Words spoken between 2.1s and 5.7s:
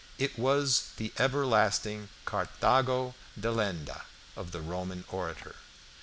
"Carthago delenda" of the Roman orator.